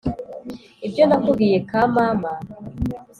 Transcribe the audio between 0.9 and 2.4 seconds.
nakubwiye ka mama